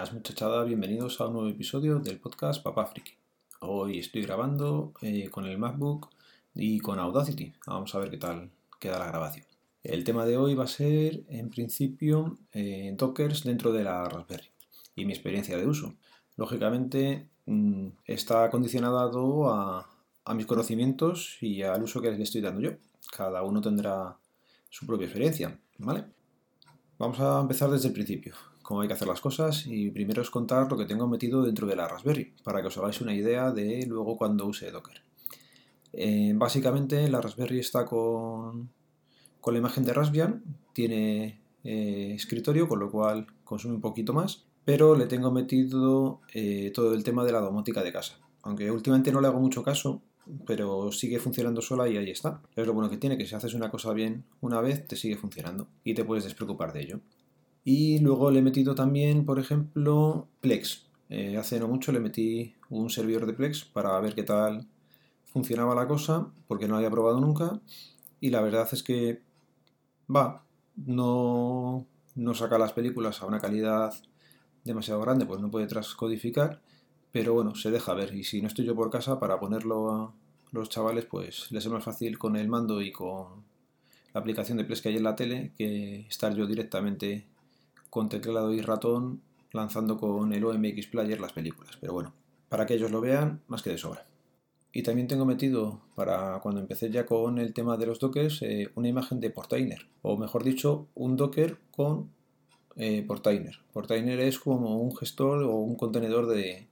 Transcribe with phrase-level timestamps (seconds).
[0.00, 3.12] Buenas muchachada, bienvenidos a un nuevo episodio del podcast Papá Friki.
[3.60, 6.08] Hoy estoy grabando eh, con el MacBook
[6.54, 7.52] y con Audacity.
[7.66, 9.44] Vamos a ver qué tal queda la grabación.
[9.84, 14.48] El tema de hoy va a ser, en principio, eh, Dockers dentro de la Raspberry
[14.96, 15.92] y mi experiencia de uso.
[16.38, 19.86] Lógicamente mm, está condicionado a,
[20.24, 22.70] a mis conocimientos y al uso que le estoy dando yo.
[23.14, 24.16] Cada uno tendrá
[24.70, 26.06] su propia experiencia, ¿vale?
[26.96, 28.34] Vamos a empezar desde el principio
[28.70, 31.66] cómo hay que hacer las cosas y primero es contar lo que tengo metido dentro
[31.66, 35.02] de la Raspberry para que os hagáis una idea de luego cuando use Docker.
[35.92, 38.70] Eh, básicamente la Raspberry está con,
[39.40, 44.44] con la imagen de Raspbian, tiene eh, escritorio con lo cual consume un poquito más,
[44.64, 48.20] pero le tengo metido eh, todo el tema de la domótica de casa.
[48.42, 50.00] Aunque últimamente no le hago mucho caso,
[50.46, 52.40] pero sigue funcionando sola y ahí está.
[52.54, 55.16] Es lo bueno que tiene, que si haces una cosa bien una vez, te sigue
[55.16, 57.00] funcionando y te puedes despreocupar de ello.
[57.64, 60.86] Y luego le he metido también, por ejemplo, Plex.
[61.10, 64.66] Eh, hace no mucho le metí un servidor de Plex para ver qué tal
[65.24, 67.60] funcionaba la cosa, porque no había probado nunca.
[68.20, 69.22] Y la verdad es que
[70.14, 70.44] va,
[70.76, 73.92] no, no saca las películas a una calidad
[74.64, 76.60] demasiado grande, pues no puede transcodificar,
[77.12, 78.14] pero bueno, se deja ver.
[78.14, 80.12] Y si no estoy yo por casa, para ponerlo a
[80.52, 83.44] los chavales, pues les es más fácil con el mando y con
[84.12, 87.26] la aplicación de Plex que hay en la tele que estar yo directamente
[87.90, 89.20] con teclado y ratón
[89.52, 91.76] lanzando con el OMX Player las películas.
[91.80, 92.14] Pero bueno,
[92.48, 94.06] para que ellos lo vean, más que de sobra.
[94.72, 98.70] Y también tengo metido, para cuando empecé ya con el tema de los dockers, eh,
[98.76, 99.88] una imagen de Portainer.
[100.02, 102.10] O mejor dicho, un docker con
[102.76, 103.58] eh, Portainer.
[103.72, 106.68] Portainer es como un gestor o un contenedor de,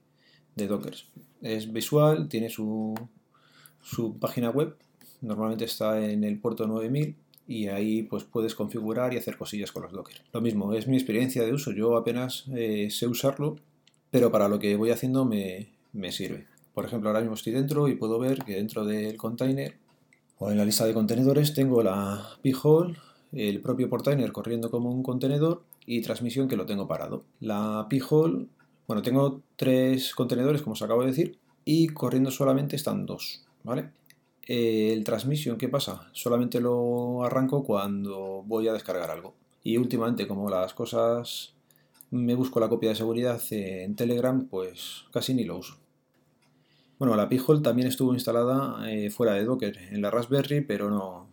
[0.55, 1.07] de dockers.
[1.41, 2.95] Es visual, tiene su,
[3.81, 4.77] su página web.
[5.21, 7.17] Normalmente está en el puerto 9000
[7.49, 10.21] y ahí pues puedes configurar y hacer cosillas con los Docker.
[10.31, 13.55] Lo mismo, es mi experiencia de uso, yo apenas eh, sé usarlo,
[14.11, 15.71] pero para lo que voy haciendo me,
[16.11, 16.45] sirve.
[16.75, 19.73] Por ejemplo, ahora mismo estoy dentro y puedo ver que dentro del container
[20.37, 22.95] o en la lista de contenedores tengo la P-Hole,
[23.31, 27.23] el propio Portainer corriendo como un contenedor y transmisión que lo tengo parado.
[27.39, 28.45] La P-Hole,
[28.87, 33.89] bueno, tengo tres contenedores como os acabo de decir y corriendo solamente están dos, ¿vale?
[34.49, 36.09] El transmission, ¿qué pasa?
[36.11, 39.35] Solamente lo arranco cuando voy a descargar algo.
[39.63, 41.53] Y últimamente, como las cosas
[42.09, 45.77] me busco la copia de seguridad en Telegram, pues casi ni lo uso.
[46.97, 51.29] Bueno, la Pi-hole también estuvo instalada eh, fuera de Docker en la Raspberry, pero no,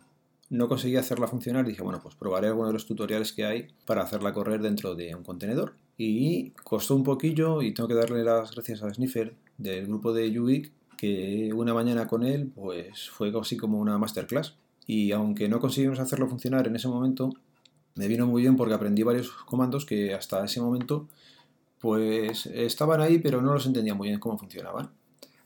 [0.51, 1.65] no conseguí hacerla funcionar.
[1.65, 5.15] Dije, bueno, pues probaré alguno de los tutoriales que hay para hacerla correr dentro de
[5.15, 5.73] un contenedor.
[5.97, 10.39] Y costó un poquillo y tengo que darle las gracias a Sniffer del grupo de
[10.39, 14.55] Ubik que una mañana con él pues fue así como una masterclass.
[14.85, 17.33] Y aunque no conseguimos hacerlo funcionar en ese momento,
[17.95, 21.07] me vino muy bien porque aprendí varios comandos que hasta ese momento
[21.79, 24.89] pues estaban ahí pero no los entendía muy bien cómo funcionaban.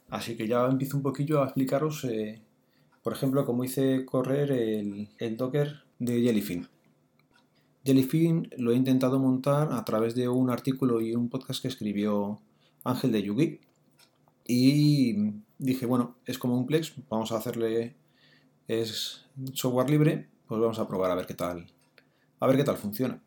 [0.09, 2.41] Así que ya empiezo un poquillo a explicaros, eh,
[3.01, 6.67] por ejemplo, cómo hice correr el, el Docker de Jellyfin.
[7.85, 12.39] Jellyfin lo he intentado montar a través de un artículo y un podcast que escribió
[12.83, 13.59] Ángel de Yugi,
[14.53, 15.15] y
[15.59, 17.95] dije, bueno, es como un Plex, vamos a hacerle,
[18.67, 21.67] es software libre, pues vamos a probar a ver qué tal,
[22.37, 23.23] a ver qué tal funciona.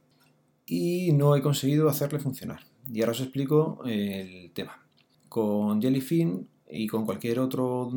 [0.66, 2.60] Y no he conseguido hacerle funcionar.
[2.92, 4.86] Y ahora os explico el tema.
[5.30, 7.90] Con Jellyfin y con cualquier otro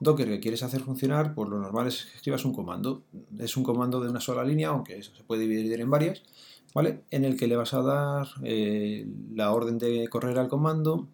[0.00, 3.02] Docker que quieres hacer funcionar, pues lo normal es que escribas un comando.
[3.38, 6.22] Es un comando de una sola línea, aunque eso se puede dividir en varias,
[6.74, 7.02] ¿vale?
[7.10, 11.08] En el que le vas a dar eh, la orden de correr al comando,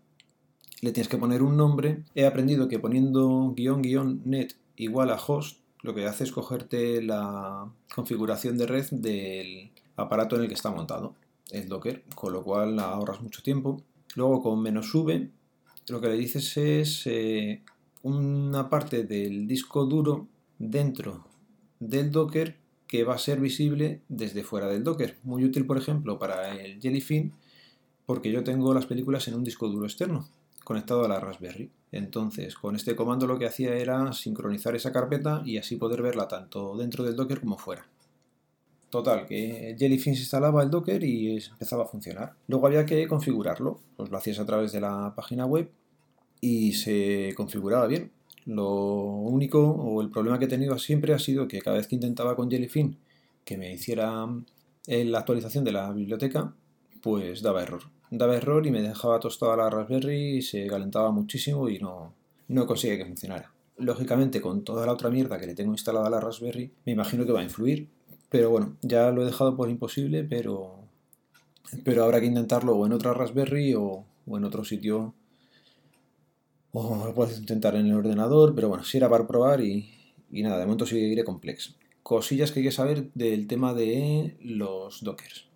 [0.80, 2.04] le tienes que poner un nombre.
[2.14, 7.02] He aprendido que poniendo guion guion net igual a host, lo que hace es cogerte
[7.02, 11.14] la configuración de red del aparato en el que está montado,
[11.50, 13.82] el Docker, con lo cual ahorras mucho tiempo.
[14.14, 15.30] Luego con menos v,
[15.88, 17.62] lo que le dices es eh,
[18.02, 20.28] una parte del disco duro
[20.58, 21.26] dentro
[21.78, 25.16] del Docker que va a ser visible desde fuera del Docker.
[25.22, 27.32] Muy útil, por ejemplo, para el Jellyfin,
[28.04, 30.28] porque yo tengo las películas en un disco duro externo
[30.64, 31.70] conectado a la Raspberry.
[31.92, 36.28] Entonces, con este comando lo que hacía era sincronizar esa carpeta y así poder verla
[36.28, 37.86] tanto dentro del Docker como fuera.
[38.90, 42.34] Total, que Jellyfin se instalaba el Docker y empezaba a funcionar.
[42.48, 45.70] Luego había que configurarlo, pues lo hacías a través de la página web
[46.40, 48.10] y se configuraba bien.
[48.46, 51.94] Lo único o el problema que he tenido siempre ha sido que cada vez que
[51.96, 52.96] intentaba con Jellyfin
[53.44, 54.26] que me hiciera
[54.86, 56.54] eh, la actualización de la biblioteca,
[57.00, 61.68] pues daba error daba error y me dejaba tostada la Raspberry y se calentaba muchísimo
[61.68, 62.12] y no,
[62.48, 63.52] no conseguía que funcionara.
[63.78, 67.24] Lógicamente, con toda la otra mierda que le tengo instalada a la Raspberry, me imagino
[67.24, 67.88] que va a influir.
[68.28, 70.80] Pero bueno, ya lo he dejado por imposible, pero
[71.84, 75.14] pero habrá que intentarlo o en otra Raspberry o, en otro sitio.
[76.72, 79.90] O lo puedes intentar en el ordenador, pero bueno, si era para probar y,
[80.30, 81.74] y nada, de momento seguiré complex.
[82.02, 85.49] Cosillas que hay que saber del tema de los dockers.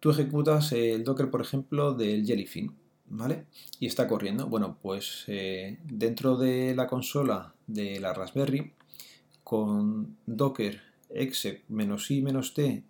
[0.00, 2.72] Tú ejecutas el docker, por ejemplo, del Jellyfin,
[3.06, 3.46] ¿vale?
[3.80, 4.46] Y está corriendo.
[4.46, 8.74] Bueno, pues eh, dentro de la consola de la Raspberry,
[9.42, 10.80] con docker
[11.10, 12.82] exec -i -t,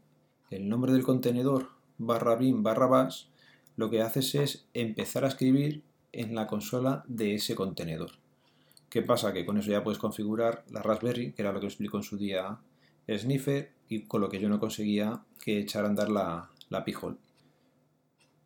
[0.50, 3.26] el nombre del contenedor barra bin barra bash,
[3.76, 5.82] lo que haces es empezar a escribir
[6.12, 8.12] en la consola de ese contenedor.
[8.90, 9.32] ¿Qué pasa?
[9.32, 12.16] Que con eso ya puedes configurar la Raspberry, que era lo que explico en su
[12.16, 12.58] día
[13.08, 17.18] Sniffer, y con lo que yo no conseguía que echar a andar la, la Pijol.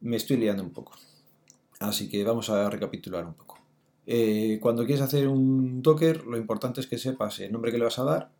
[0.00, 0.92] Me estoy liando un poco.
[1.80, 3.58] Así que vamos a recapitular un poco.
[4.06, 7.84] Eh, cuando quieres hacer un Docker, lo importante es que sepas el nombre que le
[7.84, 8.30] vas a dar,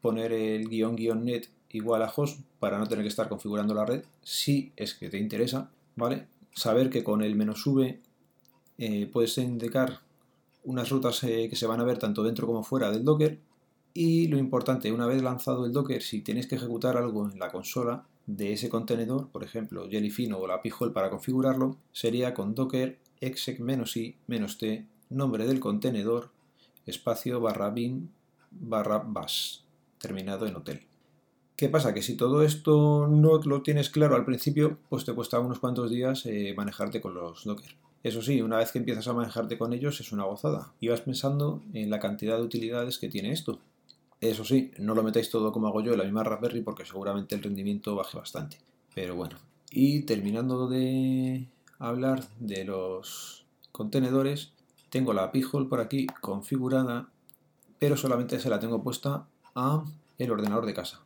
[0.00, 3.86] poner el guion guion net igual a host para no tener que estar configurando la
[3.86, 6.26] red, si es que te interesa, ¿vale?
[6.52, 8.00] Saber que con el menos v
[8.78, 10.00] eh, puedes indicar
[10.64, 13.38] unas rutas eh, que se van a ver tanto dentro como fuera del Docker
[13.94, 17.50] y lo importante, una vez lanzado el Docker, si tienes que ejecutar algo en la
[17.50, 22.98] consola de ese contenedor, por ejemplo Jellyfin o la Pijol para configurarlo, sería con docker
[23.20, 26.30] exec-i-t, nombre del contenedor,
[26.86, 28.10] espacio barra bin
[28.50, 29.60] barra bash,
[29.98, 30.86] terminado en hotel.
[31.56, 31.92] ¿Qué pasa?
[31.92, 35.90] Que si todo esto no lo tienes claro al principio, pues te cuesta unos cuantos
[35.90, 37.76] días eh, manejarte con los Docker.
[38.02, 40.72] Eso sí, una vez que empiezas a manejarte con ellos es una gozada.
[40.80, 43.58] Y vas pensando en la cantidad de utilidades que tiene esto.
[44.20, 47.34] Eso sí, no lo metáis todo como hago yo en la misma Raspberry porque seguramente
[47.34, 48.58] el rendimiento baje bastante.
[48.94, 49.36] Pero bueno.
[49.70, 51.46] Y terminando de
[51.78, 54.52] hablar de los contenedores,
[54.90, 57.08] tengo la P-Hole por aquí configurada,
[57.78, 59.84] pero solamente se la tengo puesta a
[60.18, 61.00] el ordenador de casa.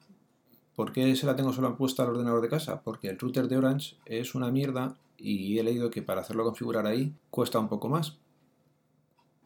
[0.75, 2.81] ¿Por qué se la tengo solo puesta al ordenador de casa?
[2.83, 6.87] Porque el router de Orange es una mierda y he leído que para hacerlo configurar
[6.87, 8.17] ahí cuesta un poco más.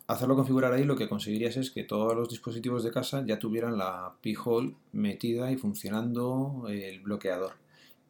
[0.08, 3.76] Hacerlo configurar ahí lo que conseguirías es que todos los dispositivos de casa ya tuvieran
[3.76, 7.52] la P-Hole metida y funcionando el bloqueador.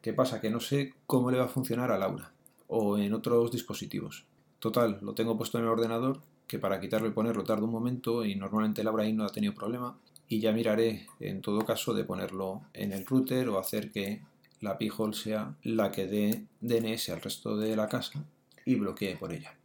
[0.01, 0.41] ¿Qué pasa?
[0.41, 2.31] Que no sé cómo le va a funcionar a Laura
[2.69, 4.27] o en otros dispositivos.
[4.61, 8.25] Total, lo tengo puesto en el ordenador que para quitarlo y ponerlo tarda un momento
[8.25, 9.99] y normalmente Laura ahí no ha tenido problema
[10.29, 14.23] y ya miraré en todo caso de ponerlo en el router o hacer que
[14.61, 18.25] la P-Hole sea la que dé DNS al resto de la casa
[18.65, 19.58] y bloquee por ella.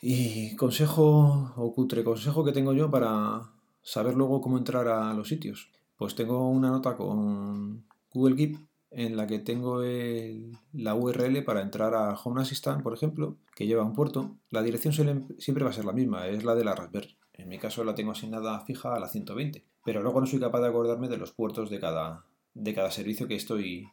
[0.00, 3.52] Y consejo o cutre consejo que tengo yo para
[3.82, 5.70] saber luego cómo entrar a los sitios.
[5.96, 8.58] Pues tengo una nota con Google Keep
[8.90, 13.84] en la que tengo la URL para entrar a Home Assistant, por ejemplo, que lleva
[13.84, 14.36] un puerto.
[14.50, 14.94] La dirección
[15.38, 17.16] siempre va a ser la misma, es la de la Raspberry.
[17.34, 20.60] En mi caso la tengo asignada fija a la 120, pero luego no soy capaz
[20.60, 22.24] de acordarme de los puertos de cada,
[22.54, 23.88] de cada servicio que estoy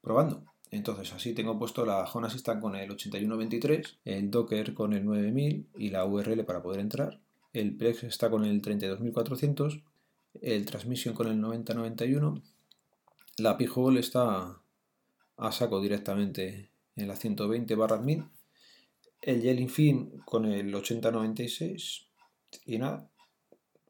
[0.00, 0.44] probando.
[0.70, 5.66] Entonces así tengo puesto la Home Assistant con el 8123, el Docker con el 9000
[5.76, 7.20] y la URL para poder entrar.
[7.52, 9.80] El Plex está con el 32400,
[10.42, 12.42] el Transmission con el 9091,
[13.38, 14.60] la P-Hole está
[15.36, 18.24] a saco directamente en la 120 barra 1000,
[19.22, 22.06] el Jellyfin con el 8096
[22.66, 23.08] y nada,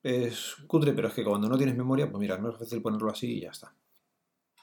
[0.03, 3.11] es cutre, pero es que cuando no tienes memoria, pues mira, es más fácil ponerlo
[3.11, 3.75] así y ya está.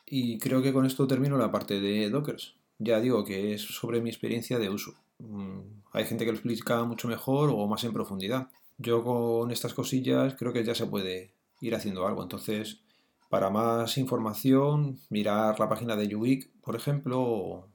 [0.06, 2.56] Y creo que con esto termino la parte de Dockers.
[2.78, 4.94] Ya digo que es sobre mi experiencia de uso.
[5.20, 5.60] Mm,
[5.94, 8.50] hay gente que lo explica mucho mejor o más en profundidad.
[8.78, 12.22] Yo con estas cosillas creo que ya se puede ir haciendo algo.
[12.22, 12.82] Entonces,
[13.30, 17.70] para más información, mirar la página de Ubic, por ejemplo, o,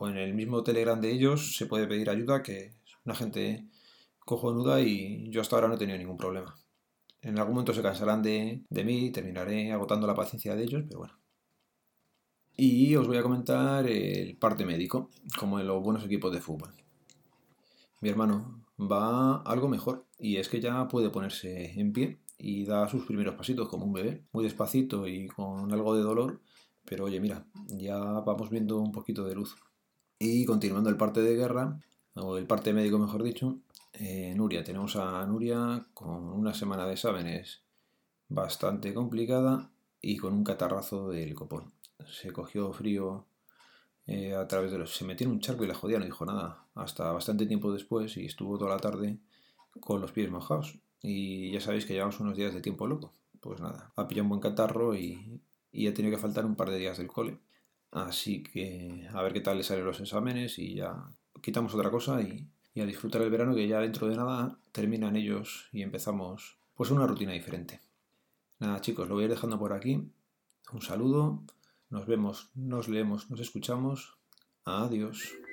[0.00, 3.66] en el mismo Telegram de ellos se puede pedir ayuda, que es una gente
[4.20, 6.56] cojonuda y yo hasta ahora no he tenido ningún problema.
[7.22, 10.84] En algún momento se cansarán de, de mí y terminaré agotando la paciencia de ellos,
[10.88, 11.14] pero bueno.
[12.56, 16.70] Y os voy a comentar el parte médico, como en los buenos equipos de fútbol.
[18.00, 22.88] Mi hermano va algo mejor y es que ya puede ponerse en pie y da
[22.88, 26.40] sus primeros pasitos como un bebé, muy despacito y con algo de dolor,
[26.84, 29.56] pero oye, mira, ya vamos viendo un poquito de luz.
[30.18, 31.78] Y continuando el parte de guerra,
[32.14, 33.58] o el parte médico mejor dicho,
[33.92, 34.64] eh, Nuria.
[34.64, 37.62] Tenemos a Nuria con una semana de exámenes
[38.28, 39.70] bastante complicada
[40.00, 41.75] y con un catarrazo del copón.
[42.04, 43.26] Se cogió frío
[44.06, 44.94] eh, a través de los...
[44.94, 46.66] Se metió en un charco y la jodía no dijo nada.
[46.74, 49.18] Hasta bastante tiempo después y estuvo toda la tarde
[49.80, 50.78] con los pies mojados.
[51.02, 53.14] Y ya sabéis que llevamos unos días de tiempo loco.
[53.40, 55.40] Pues nada, ha pillado un buen catarro y,
[55.72, 57.38] y ha tenido que faltar un par de días del cole.
[57.92, 61.10] Así que a ver qué tal le salen los exámenes y ya
[61.40, 65.16] quitamos otra cosa y, y a disfrutar el verano que ya dentro de nada terminan
[65.16, 67.80] ellos y empezamos pues una rutina diferente.
[68.58, 70.10] Nada chicos, lo voy a ir dejando por aquí.
[70.72, 71.42] Un saludo
[71.88, 74.18] Nos vemos, nos leemos, nos escuchamos.
[74.64, 75.45] Adiós.